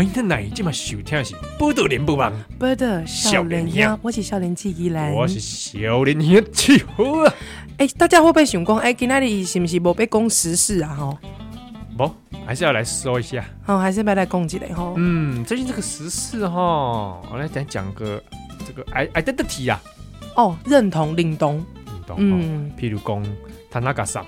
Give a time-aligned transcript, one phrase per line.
[0.00, 7.34] 欢迎来今晚收听的是《报道联播网》，报道少年兄，我是少年纪依兰，我是少年兄七号啊！
[7.76, 8.78] 哎，大家会不会想讲？
[8.78, 10.94] 哎，今天你是不是没被讲时事啊？
[10.94, 11.18] 吼，
[11.98, 12.10] 不，
[12.46, 13.44] 还是要来说一下。
[13.62, 14.94] 好，还是要来讲一个吼。
[14.96, 18.22] 嗯，最近这个时事哈，我来讲讲个
[18.66, 19.78] 这个 identity 呀。
[20.34, 22.16] 哦，认同、认同、认同。
[22.18, 23.22] 嗯，譬如讲
[23.70, 24.24] 田中さん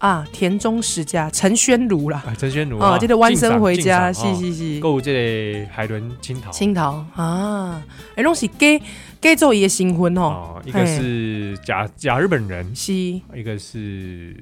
[0.00, 7.82] 啊，田中实家陈宣如啦，陈宣如啊，这个弯身回家，是是是，购这个海伦青桃，青桃啊，
[8.16, 8.80] 哎，拢是假
[9.20, 14.34] 假做伊的新婚哦，一个是假假日本人，是，一个是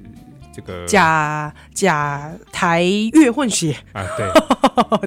[0.55, 3.75] 这个假假台越混血。
[3.91, 4.31] 啊，对，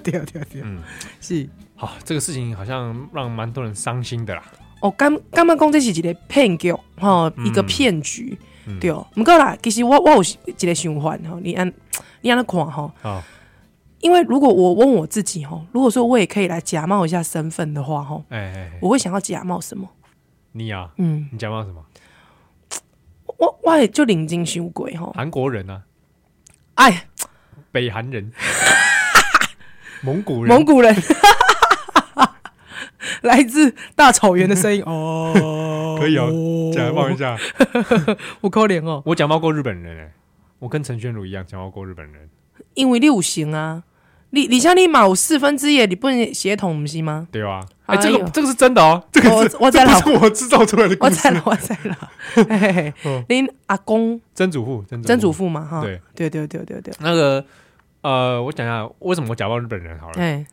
[0.13, 0.81] 对对对，嗯，
[1.19, 4.43] 是，好，这个事情好像让蛮多人伤心的啦。
[4.83, 8.37] 哦，刚刚刚讲这是一个骗局，哈，一个骗局。
[8.67, 8.91] 嗯、对。
[8.91, 11.73] 哦，不过啦，其实我我有一个想法吼，你按
[12.21, 13.23] 你按那看吼，哦、
[14.01, 18.79] 因为如果我问我自己哈，如果说我也可以来假冒一下身份的话哈，哎哎哎。
[18.81, 19.89] 我会想要假冒什么？
[20.53, 21.85] 你呀、啊，嗯，你假冒什么？
[23.39, 25.83] 我我也就领金修鬼哈，韩国人啊，
[26.75, 27.07] 哎，
[27.73, 28.31] 北韩人，
[30.03, 30.95] 蒙古人，蒙古人。
[33.23, 34.83] 来自大草原的声音。
[34.87, 36.31] 哦，可以哦，
[36.75, 37.37] 假冒一下，
[38.43, 40.13] 我可怜哦，我假冒过日本人哎，
[40.59, 42.29] 我跟陈宣如一样假冒过日本人，
[42.75, 43.83] 因为你有型啊，
[44.31, 47.29] 你你像你某四分之一，你不能协同不是吗？
[47.31, 52.95] 对啊，哎，这个这个是真的哦，这个是我在不是我制造出来的，我在了，我在了，
[53.29, 54.21] 您阿公。
[54.35, 55.49] 曾祖父，曾祖父。
[55.49, 56.01] 嘛哈，对。
[56.15, 57.45] 对对对对对，那个
[58.01, 60.45] 呃，我讲一下为什么我假冒日本人好了，哎，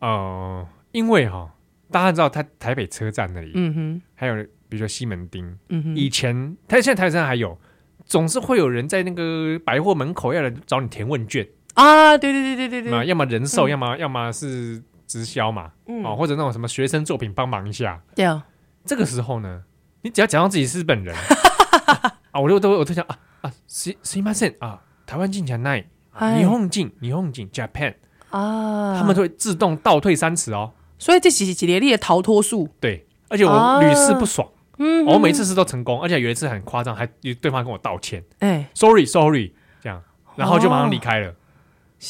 [0.00, 1.50] 呃，因为哈。
[1.95, 4.35] 大家知道台台北车站那里，嗯哼，还有
[4.69, 7.59] 比如说西门町，嗯哼，以前他现在台北车站还有，
[8.05, 15.71] 总是会有人在那个百货门口要来找你填问卷啊，对对对对对对，要么人寿，要么要么是直销嘛，
[16.05, 18.45] 哦，或者那种什么学生作品帮忙一下，对啊，
[18.85, 19.63] 这个时候呢，
[20.01, 21.13] 你只要讲到自己是日本人，
[22.31, 27.95] 啊，我就都我都想啊啊，すすいません啊，台湾进前奈，日本进日本进 Japan
[28.29, 30.71] 啊，他们都会自动倒退三尺哦。
[30.98, 34.48] 所以这是几列列的逃脱术，对，而且我屡试不爽，
[34.78, 39.52] 嗯，我每次试都成功，而且有一次很夸张，还有对方跟我道歉，哎，sorry sorry，
[39.82, 40.02] 这样，
[40.36, 41.34] 然后就马上离开了，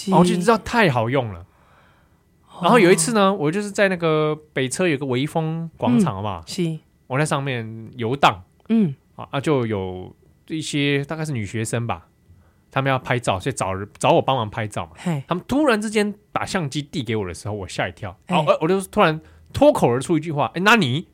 [0.08, 1.44] 然后就知道太好用了。
[2.62, 10.14] 然后有一次呢，我就是在那个北车有个微风广场嘛，是，我在上面游荡，嗯，啊就有
[10.48, 12.06] 一些大概是女学生吧。
[12.76, 14.90] 他们要拍照，所以找人找我帮忙拍照嘛。
[15.26, 18.10] 他们突然之间把相机递给我的时候，我吓一跳。
[18.28, 19.18] 哦嘿，我就突然
[19.50, 21.08] 脱口而出一句话：“哎，那你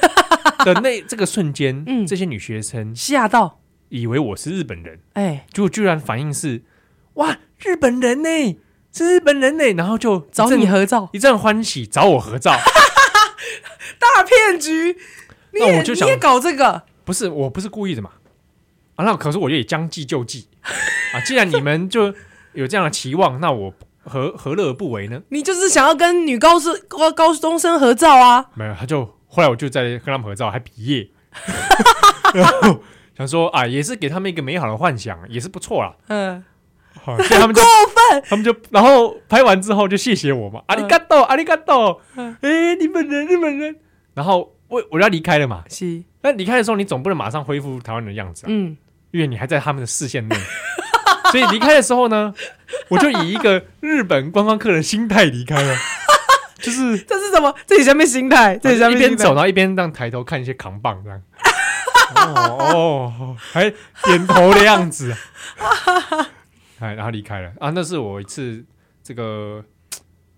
[0.64, 3.60] 的那这个瞬间，嗯、这些女学生吓到，
[3.90, 5.00] 以为我是日本人。
[5.12, 6.62] 哎，就居然反应是：
[7.14, 8.58] 哇，日本人呢？
[8.90, 9.74] 是日本人呢？
[9.74, 12.56] 然后就找你合照，一阵欢喜，找我合照。
[14.00, 14.96] 大骗局！
[15.52, 16.84] 那我就想你也搞这个？
[17.04, 18.12] 不是，我不是故意的嘛。
[18.96, 20.48] 啊，那可是我就也将计就计。
[21.14, 21.20] 啊！
[21.26, 22.12] 既然你们就
[22.54, 23.72] 有这样的期望，那我
[24.02, 25.22] 何何乐而不为呢？
[25.28, 28.46] 你就是想要跟女高生高高中生合照啊？
[28.54, 31.08] 没有，他就后来我就在跟他们合照，还比耶，
[32.34, 32.80] 然后
[33.16, 35.94] 想说啊，也是给他们一个美好的幻想，也是不错啦。
[36.08, 36.42] 嗯，
[37.02, 37.70] 好，所以他们就过
[38.10, 43.76] 分，他们就然后拍完之后就谢谢我嘛，阿里嘎多，阿里嘎多，哎，日本人，日本人，
[44.14, 48.76] 然后我我要离开了嘛，是，那离开的时候你总不能马上恢复台湾的样子啊，嗯，
[49.14, 50.36] 因为你还在他们的视线内。
[51.30, 52.34] 所以离开的时候呢，
[52.88, 55.76] 我就以一个日本观光客的心态离开了，
[56.58, 57.54] 就是这是什么？
[57.64, 58.56] 这是什么心态？
[58.58, 58.92] 这是什么？
[58.92, 61.22] 一边走，然后一边这样抬头看一些扛棒，这样。
[62.16, 63.72] 哦哦，还
[64.04, 65.16] 点头的样子，
[66.80, 67.70] 哎，然后离开了啊。
[67.70, 68.64] 那是我一次
[69.02, 69.64] 这个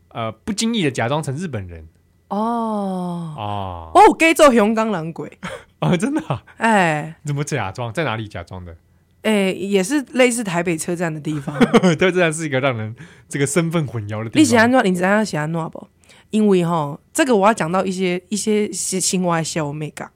[0.09, 1.87] 呃不经意的假装成日本人
[2.29, 5.39] 哦哦哦，给做香港人鬼
[5.79, 6.23] 啊， 真的？
[6.57, 7.93] 哎，怎么假装？
[7.93, 8.77] 在哪里假装的？
[9.23, 11.59] 哎，也是类似台北车站的地方。
[11.59, 12.95] 台北车站是一个让人
[13.29, 14.41] 这个身份混淆的地方。
[14.41, 14.83] 你喜欢诺？
[14.83, 15.87] 你知道喜欢诺不？
[16.31, 20.11] 因为哈，这个我要讲到一些一些新外小美感。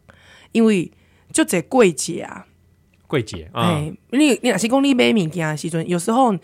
[0.52, 0.90] 因为
[1.32, 2.44] 就这柜姐啊，
[3.06, 6.36] 柜姐，哎，你你哪些公里买物件时阵，有时候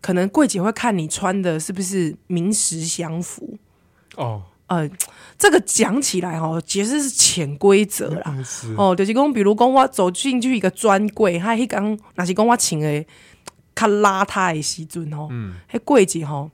[0.00, 3.56] 可能柜姐会看你穿的是不是名实相符
[4.16, 4.42] 哦。
[4.72, 4.90] 呃，
[5.38, 8.36] 这个讲起来哦，其实是潜规则啦。
[8.44, 8.74] 是。
[8.76, 13.04] 哦，就是讲，比如讲我走进去一个专柜，他迄讲，那是讲我穿的
[13.74, 16.50] 较邋遢的时阵吼，嗯，迄柜姐吼，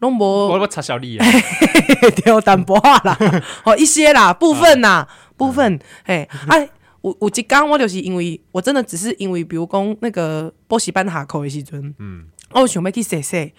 [0.00, 1.26] 拢无我我插小丽啊，
[2.16, 3.18] 对，淡薄仔啦，
[3.64, 6.68] 哦，一些啦，部分啦，部分，哎，哎，
[7.02, 13.52] 有有一刚我就是因为我真的只是因为，比如讲那个补习班下课的时阵，嗯，哦，我想要去洗洗，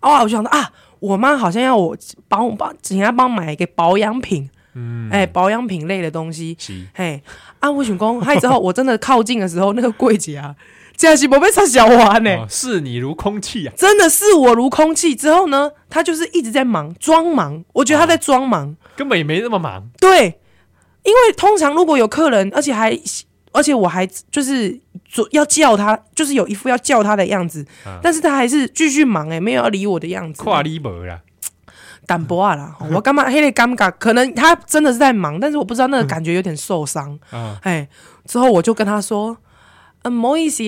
[0.00, 0.70] 哦，我就想到啊，
[1.00, 1.96] 我妈好像要我
[2.28, 6.86] 帮我帮，请她帮买一个保养品，嗯，哎、欸，保养品类的东西，是。
[6.94, 7.22] 嘿，
[7.60, 10.54] 啊，我想讲，嗨之后我真的靠近的时候，那个柜姐啊，
[10.96, 15.14] 真是不被插小玩呢，视你如空气啊，真的视我如空气。
[15.14, 20.40] 之后呢，她就是一直在忙，装忙，我觉得她在装忙、哦，根本也没那么忙，对，
[21.02, 22.98] 因为通常如果有客人，而且还。
[23.56, 24.76] 而且我还就是
[25.30, 30.42] 要叫他，就是有一副要叫他的样子，啊、但是他还是继续忙哎、欸，没有要理我的样子。
[30.42, 31.20] 跨你无啦，
[32.06, 33.24] 淡薄啊啦，我干嘛？
[33.24, 37.18] 黑的尴尬，可能他真的是在忙，但是我不知道那个感觉有点受伤。
[37.62, 37.88] 哎、嗯，
[38.26, 39.36] 之后我就跟他说
[40.02, 40.62] ：“嗯，不好意思。”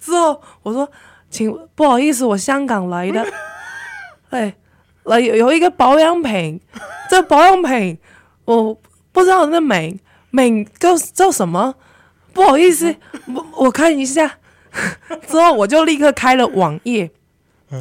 [0.00, 0.90] 之后我说
[1.28, 3.26] ：“请不好意思，我香港来的。
[4.30, 4.54] 哎，
[5.04, 6.60] 来有有一个保养品，
[7.10, 7.98] 这保养品。”
[8.46, 8.76] 我
[9.12, 9.98] 不知道那美
[10.30, 11.74] 美叫叫什么，
[12.32, 12.94] 不好意思，
[13.34, 14.38] 我我看一下，
[15.26, 17.10] 之后我就立刻开了网页，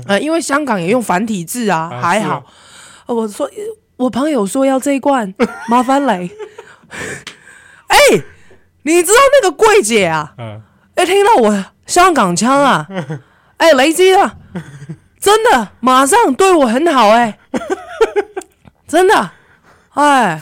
[0.08, 2.36] 呃，因为香港也用繁体字啊，啊还好。
[2.36, 2.44] 啊
[3.08, 3.50] 我说
[3.98, 5.34] 我朋友说要这一罐，
[5.68, 6.30] 麻烦来。
[7.88, 8.24] 哎、欸，
[8.84, 10.34] 你知道那个柜姐啊？
[10.38, 10.62] 嗯，
[10.98, 12.88] 一听到我香港腔啊，
[13.58, 14.36] 哎、欸，雷击啊，
[15.20, 17.62] 真的马上对我很好哎、欸，
[18.88, 19.31] 真的。
[19.96, 20.40] 哎，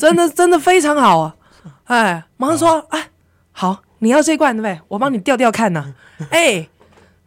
[0.00, 1.34] 真的真的非常好啊！
[1.84, 3.10] 哎，马上说，哎，
[3.52, 4.80] 好，你要这罐对不对？
[4.88, 5.92] 我帮你调调看呐、啊。
[6.32, 6.66] 哎，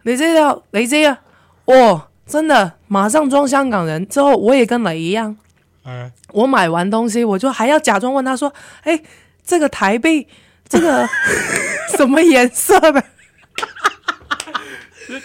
[0.01, 1.19] 你这要雷这啊？
[1.65, 5.37] 哦，真的，马上装香港人之后，我也跟雷一样。
[5.83, 8.99] 哎，我买完东西，我就还要假装问他说：“哎，
[9.45, 10.27] 这个台币，
[10.67, 11.07] 这个
[11.95, 13.03] 什么颜色的？”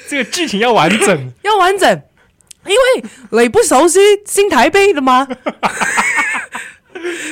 [0.07, 2.03] 这个剧情要完整，要完整。
[2.67, 5.27] 因为雷不熟悉新台币的吗？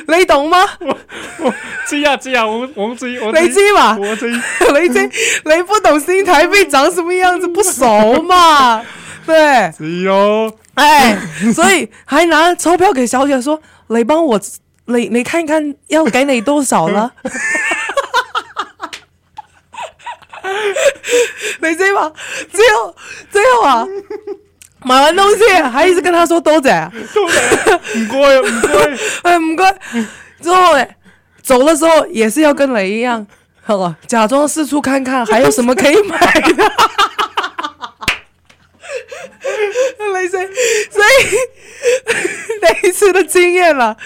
[0.07, 0.59] 雷懂吗？
[0.81, 0.97] 我
[1.41, 1.55] 我
[1.87, 3.97] 知啊知啊，我我知我雷知嘛？
[3.99, 4.27] 我知
[4.73, 5.01] 雷知
[5.45, 8.83] 你不懂新台币长什么样子，不熟嘛？
[9.27, 10.53] 对，是哟。
[10.75, 11.17] 哎，
[11.55, 14.41] 所以还拿钞票给小姐说：“你帮我
[14.87, 17.13] 你，你看看要给你多少了？”
[21.63, 22.13] 你知嘛？
[22.53, 22.95] 最后
[23.33, 23.87] 最后啊！
[24.87, 27.41] 买完东西还一直跟他说多仔，多谢，
[27.99, 28.99] 唔该啊，唔该，
[29.29, 29.79] 哎唔该。
[30.41, 30.87] 之后呢，
[31.43, 33.27] 走的时候也是要跟雷一样，
[33.65, 36.73] 好吧，假装四处看看还有什么可以买的。
[40.15, 40.49] 雷谁？
[40.91, 41.37] 所以
[42.63, 43.97] 那一次的经验了，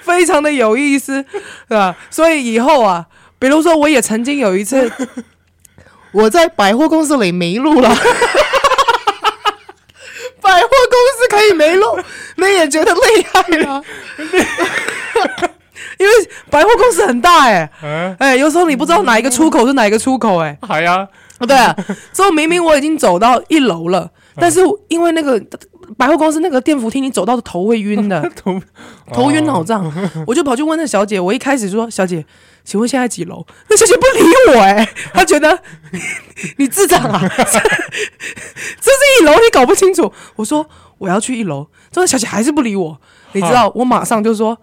[0.00, 1.22] 非常的有意思，
[1.68, 1.94] 是吧？
[2.08, 3.04] 所以以后啊，
[3.38, 4.90] 比如说我也曾经有一次，
[6.12, 7.94] 我在百货公司里迷路了。
[10.42, 11.98] 百货公司可以没路，
[12.36, 13.00] 你也觉得厉
[13.32, 13.82] 害了。
[15.98, 16.12] 因为
[16.50, 20.80] 百货公司很大哎、欸，哎、欸，有时候你不知道哪一个出口是哪一个出口哎、欸。
[20.80, 21.08] 系啊，
[21.46, 21.74] 对啊。
[22.12, 25.40] 之后明明我已经走到一楼了，但是因为那个
[25.96, 28.60] 百货公司那个电扶梯，你走到的头会晕的， 头
[29.12, 29.92] 头晕脑胀，
[30.26, 31.20] 我就跑去问那小姐。
[31.20, 32.24] 我一开始说：“小姐，
[32.64, 35.58] 请问现在几楼？”那小姐不理我哎、欸，她觉得
[36.58, 37.20] 你智障啊。
[37.38, 40.12] 这是一楼，你搞不清楚。
[40.36, 43.00] 我说我要去一楼，这个小姐还是不理我。
[43.32, 44.58] 你知道，我马上就说，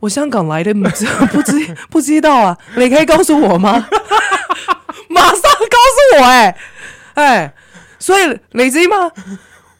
[0.00, 2.58] 我香港来的，你知不知不知道啊？
[2.76, 3.88] 你可以告诉我吗？
[5.08, 5.78] 马上告
[6.16, 6.56] 诉我、欸，
[7.14, 7.54] 哎哎，
[7.98, 9.10] 所以你知吗？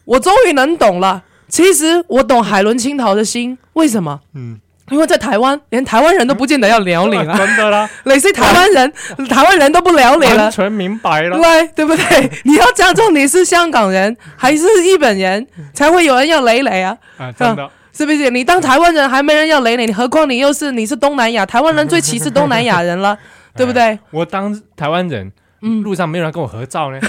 [0.05, 1.23] 我终于能懂了。
[1.49, 4.21] 其实我懂海伦清桃的心，为什么？
[4.33, 4.59] 嗯。
[4.89, 7.35] 因为在台湾，连台湾人都不见得要撩你了。
[7.37, 8.93] 真的啦，你是台湾人，
[9.27, 10.43] 台湾人都不撩你了。
[10.43, 12.31] 完全明白了，对对不对？
[12.43, 16.97] 你要假装你是香港人还是日本人，才会有人要雷雷啊！
[17.17, 18.29] 啊，真的，是不是？
[18.29, 23.17] 你当台湾人还没人要雷你，何况你又是你是东南亚，台湾人最歧视东南亚人了，
[23.55, 23.99] 对不对？
[24.11, 26.99] 我当台湾人，嗯，路上没有人跟我合照呢。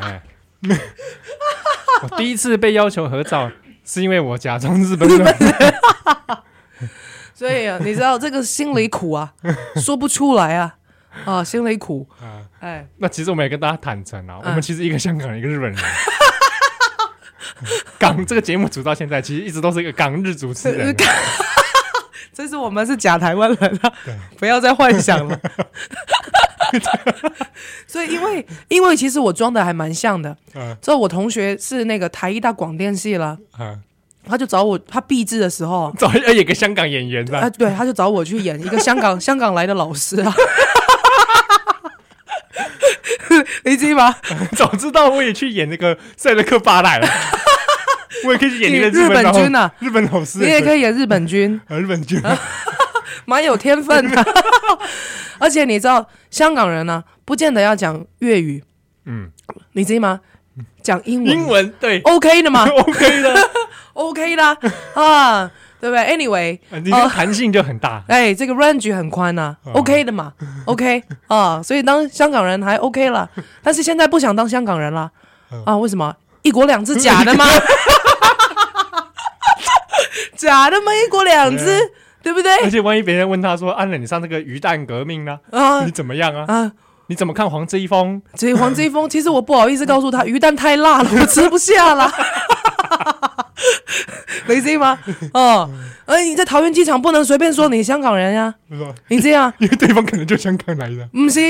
[0.00, 0.22] 哎，
[2.02, 3.50] 我第一次被要求合照，
[3.84, 5.36] 是因为我假装日本人。
[7.34, 9.32] 所以啊，你知道这个心里苦啊，
[9.82, 10.74] 说不出来啊，
[11.24, 12.06] 啊，心里苦。
[12.20, 15.82] 啊，哎，那其实我们也跟大家坦诚啊，我们其实一个香港人，一个日本人。
[17.98, 20.94] 港这个节目组到现在，其实一直都是一个港日主持人。
[22.32, 23.92] 这是我们是假台湾人啊，
[24.38, 25.38] 不要再幻想了。
[27.86, 30.36] 所以，因为因为其实我装的还蛮像的。
[30.54, 30.76] 嗯。
[30.80, 33.38] 之后我同学是那个台艺大广电系了。
[33.60, 33.82] 嗯。
[34.28, 37.40] 他就找我，他毕制的时候找要演个香港演员是吧？
[37.40, 40.34] 啊，对，他就找我去演一个 香港香港来的老师啊。
[43.64, 44.14] 你知吗？
[44.56, 47.08] 早知道我也去演那个塞德克巴莱了。
[48.26, 52.20] 我也可以演一个日本军啊，日本老师，你也可以演日本军啊，日本军。
[53.24, 54.24] 蛮有天分的。
[55.38, 58.62] 而且你知道，香港人呢、啊，不见得要讲粤语。
[59.06, 59.30] 嗯，
[59.72, 60.20] 你知吗？
[60.82, 63.50] 讲英文，英文对，OK 的嘛， OK 的，
[63.94, 64.44] OK 的
[64.94, 70.32] 啊，对不对？Anyway，你的弹性就很大， 哎、呃，这个 range 很宽呐、，OK 的嘛
[70.66, 73.28] ，OK 啊，所以当香港人还 OK 了，
[73.62, 75.10] 但是现在不想当香港人了
[75.64, 75.76] 啊？
[75.78, 76.14] 为什么？
[76.42, 77.44] 一国两制假的吗？
[80.36, 80.92] 假的吗？
[80.94, 81.78] 一国两制，
[82.22, 82.52] 对，不对？
[82.64, 85.38] 而且万一别人问他说：“安、啊、了，你上那个鱼蛋革命呢？
[85.52, 86.72] 啊，你怎么样啊？”啊
[87.08, 88.20] 你怎么看黄之锋？
[88.36, 92.10] 这黄之峰， 其实我不好意思告诉他，鱼蛋太辣了，我吃不下了。
[94.46, 94.98] 没事吗？
[95.34, 95.68] 哦，
[96.06, 98.94] 哎，你在桃园机场不能随便说你香港人呀、啊。
[99.08, 101.08] 你这样，因为对方可能就香港来的。
[101.12, 101.40] 不是，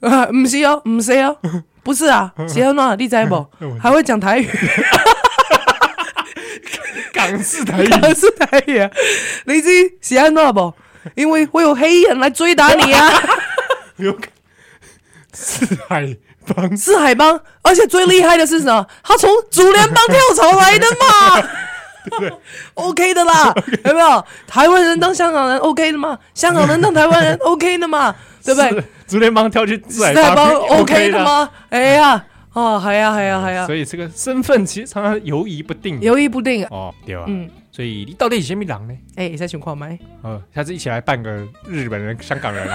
[0.00, 1.36] 啊，不是哦，不是哦，
[1.82, 2.94] 不是啊，喜欢哪？
[2.94, 3.46] 你知不？
[3.80, 4.48] 还会讲台语。
[7.12, 8.90] 港式台语，港式台语、啊。
[9.46, 9.68] 你知
[10.00, 10.72] 喜欢哪不？
[11.14, 13.10] 因为会有黑人来追打你啊。
[15.32, 16.16] 四海
[16.54, 18.86] 帮，四海帮，而且最厉害的是什么？
[19.02, 21.48] 他从主联帮跳槽来的嘛，
[22.18, 22.32] 对
[22.74, 23.88] ？OK 的啦，okay.
[23.88, 24.24] 有没有？
[24.46, 26.18] 台湾人当香港人 OK 的嘛？
[26.34, 28.14] 香港人当台湾人 OK 的嘛？
[28.44, 28.82] 对不对？
[29.06, 31.48] 主联帮跳去四海帮 OK 的吗？
[31.68, 37.24] 哎呀，哦，系啊，系啊，系啊，所以这个身份其实常常犹疑不定，犹疑不定哦，对吧？
[37.26, 37.50] 嗯。
[37.78, 38.94] 所以你到底是什么人呢？
[39.14, 39.88] 哎、欸，在情况吗？
[40.22, 42.66] 呃，下次一起来扮个日本人、香港人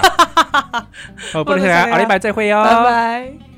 [1.34, 3.53] 哦，不能起来，阿里拜再会哦，拜拜。